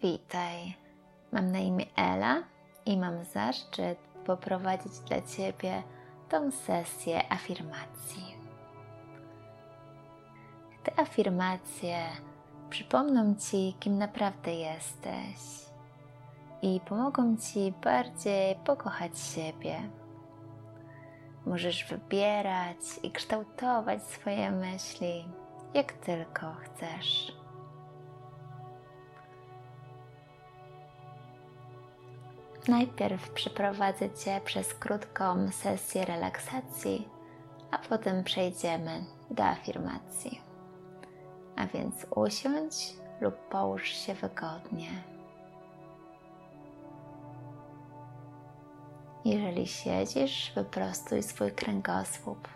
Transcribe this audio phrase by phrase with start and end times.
[0.00, 0.76] Witaj.
[1.32, 2.42] Mam na imię Ela
[2.86, 5.82] i mam zaszczyt poprowadzić dla Ciebie
[6.28, 8.36] tą sesję afirmacji.
[10.84, 11.98] Te afirmacje
[12.70, 15.38] przypomną Ci, kim naprawdę jesteś
[16.62, 19.76] i pomogą Ci bardziej pokochać siebie.
[21.46, 25.28] Możesz wybierać i kształtować swoje myśli,
[25.74, 27.41] jak tylko chcesz.
[32.68, 37.08] Najpierw przeprowadzę Cię przez krótką sesję relaksacji,
[37.70, 40.40] a potem przejdziemy do afirmacji.
[41.56, 42.74] A więc usiądź
[43.20, 44.88] lub połóż się wygodnie.
[49.24, 52.48] Jeżeli siedzisz, wyprostuj swój kręgosłup.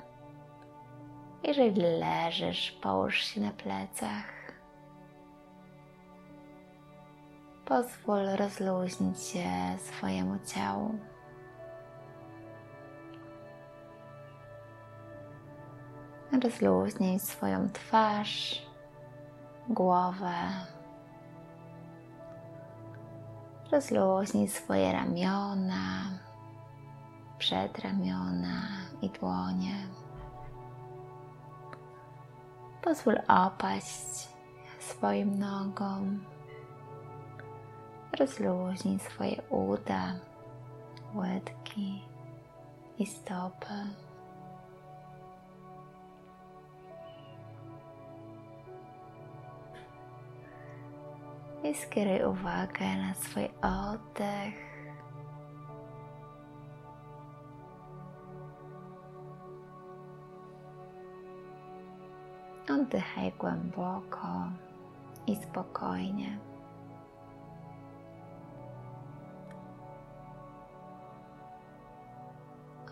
[1.42, 4.35] Jeżeli leżysz, połóż się na plecach.
[7.66, 10.98] Pozwól rozluźnić się swojemu ciału.
[16.42, 18.66] Rozluźnij swoją twarz,
[19.68, 20.34] głowę.
[23.72, 26.02] Rozluźnij swoje ramiona,
[27.38, 28.62] przedramiona
[29.02, 29.76] i dłonie.
[32.82, 34.28] Pozwól opaść
[34.78, 36.35] swoim nogom.
[38.18, 40.14] Rozluźnij swoje uda,
[41.14, 42.02] łydki
[42.98, 43.80] i stopy.
[51.64, 54.54] I skieruj uwagę na swój oddech.
[62.70, 64.28] Oddychaj głęboko
[65.26, 66.45] i spokojnie.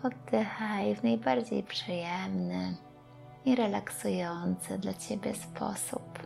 [0.05, 2.75] Oddychaj w najbardziej przyjemny
[3.45, 6.19] i relaksujący dla Ciebie sposób.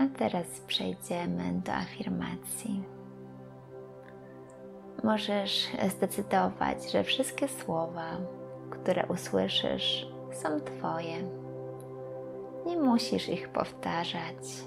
[0.00, 2.84] A teraz przejdziemy do afirmacji.
[5.04, 8.16] Możesz zdecydować, że wszystkie słowa,
[8.70, 11.39] które usłyszysz, są Twoje
[12.66, 14.64] nie musisz ich powtarzać.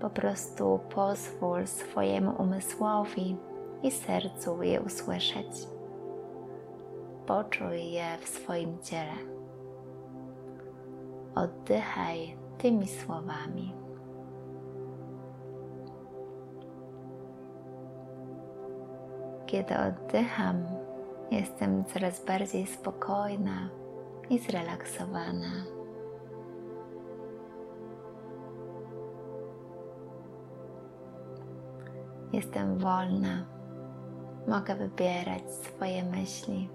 [0.00, 3.36] Po prostu pozwól swojemu umysłowi
[3.82, 5.68] i sercu je usłyszeć.
[7.26, 9.16] Poczuj je w swoim ciele.
[11.34, 13.74] Oddychaj tymi słowami.
[19.46, 20.64] Kiedy oddycham,
[21.30, 23.68] jestem coraz bardziej spokojna
[24.30, 25.83] i zrelaksowana.
[32.34, 33.46] Jestem wolna.
[34.48, 36.68] Mogę wybierać swoje myśli.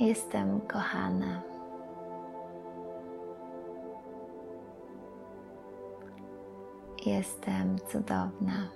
[0.00, 1.42] Jestem kochana.
[7.06, 8.68] Jestem cudowna.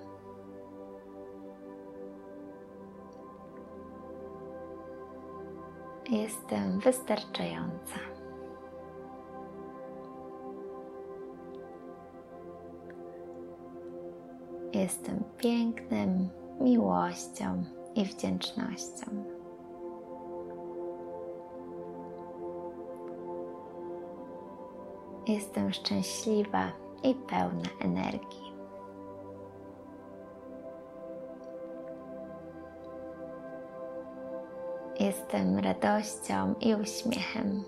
[6.10, 8.09] Jestem wystarczająca.
[14.80, 16.28] Jestem pięknem,
[16.60, 17.64] miłością
[17.94, 19.06] i wdzięcznością.
[25.26, 28.52] Jestem szczęśliwa i pełna energii.
[35.00, 37.64] Jestem radością i uśmiechem.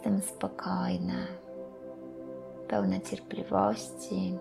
[0.00, 1.26] Jestem spokojna,
[2.68, 4.38] pełna cierpliwości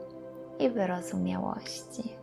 [0.60, 2.16] i wyrozumiałości.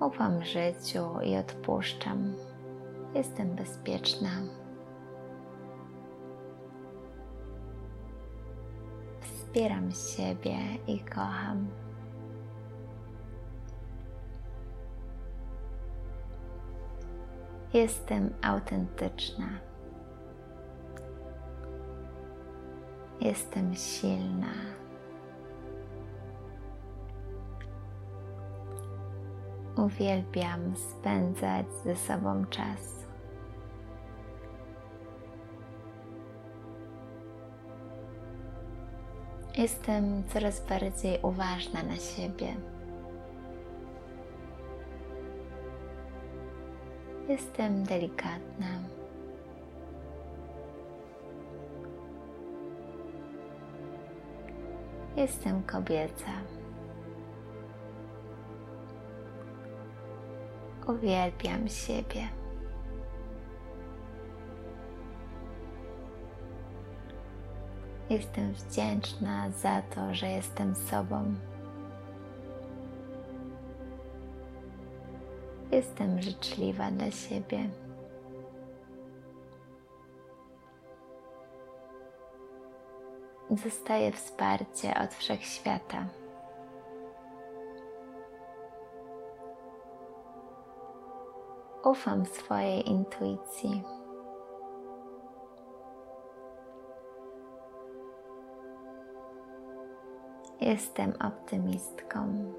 [0.00, 2.34] Ufam życiu i odpuszczam.
[3.14, 4.30] Jestem bezpieczna.
[9.20, 10.56] Wspieram siebie
[10.86, 11.68] i kocham.
[17.72, 19.48] Jestem autentyczna.
[23.20, 24.52] Jestem silna.
[29.76, 33.06] Uwielbiam spędzać ze sobą czas.
[39.58, 42.56] Jestem coraz bardziej uważna na siebie.
[47.30, 48.66] Jestem delikatna.
[55.16, 56.32] Jestem kobieca.
[60.86, 62.28] Uwielbiam siebie.
[68.10, 71.34] Jestem wdzięczna za to, że jestem sobą.
[75.72, 77.70] Jestem życzliwa dla siebie.
[83.50, 86.06] Dostaję wsparcie od wszechświata.
[91.84, 93.82] Ufam swojej intuicji.
[100.60, 102.52] Jestem optymistką.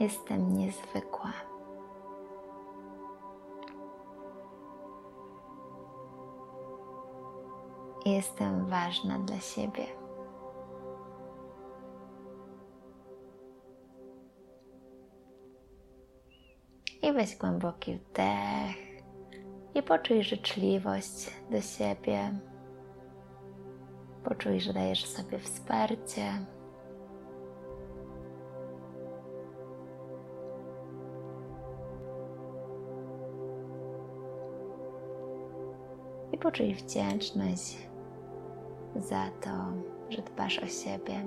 [0.00, 1.32] Jestem niezwykła.
[8.06, 9.86] Jestem ważna dla siebie.
[17.02, 18.76] I weź głęboki wdech
[19.74, 22.38] i poczuj życzliwość do siebie.
[24.24, 26.46] Poczuj, że dajesz sobie wsparcie.
[36.34, 37.88] I poczuj wdzięczność
[38.96, 39.50] za to,
[40.08, 41.24] że dbasz o siebie,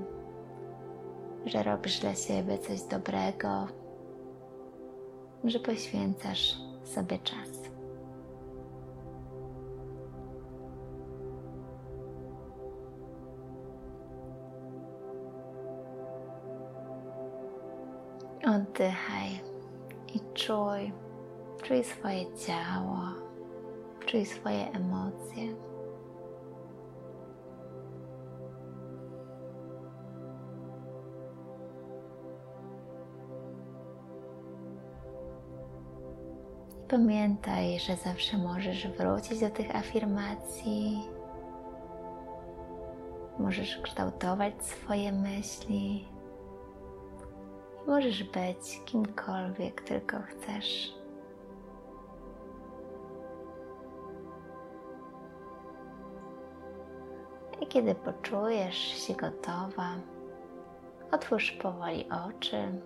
[1.45, 3.68] że robisz dla siebie coś dobrego,
[5.44, 7.50] że poświęcasz sobie czas.
[18.48, 19.42] Oddychaj
[20.13, 20.94] i czuj,
[21.63, 23.26] czuj swoje ciało,
[24.07, 25.56] czuj swoje emocje.
[36.89, 41.01] Pamiętaj, że zawsze możesz wrócić do tych afirmacji.
[43.39, 46.07] Możesz kształtować swoje myśli.
[47.88, 50.96] Możesz być kimkolwiek tylko chcesz.
[57.62, 59.89] I kiedy poczujesz się gotowa,
[61.12, 62.81] otwórz powoli oczy,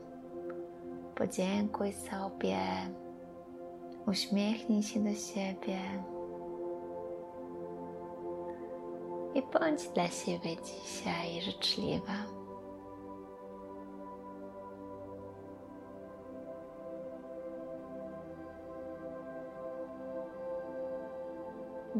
[1.16, 2.58] podziękuj sobie,
[4.08, 5.80] uśmiechnij się do siebie
[9.36, 12.14] i bądź dla siebie dzisiaj życzliwa.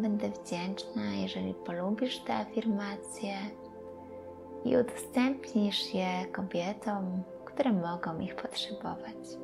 [0.02, 3.34] Będę wdzięczna, jeżeli polubisz te afirmacje
[4.66, 9.38] i udostępnisz je kobietom, które mogą ich potrzebować.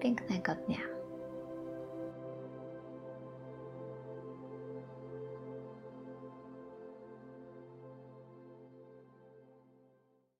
[0.00, 0.93] Pięknego dnia.